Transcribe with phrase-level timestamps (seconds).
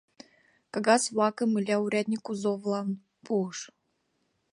[0.73, 2.87] Кагаз-влакым Иля урядник Узковлан
[3.25, 3.59] пуыш.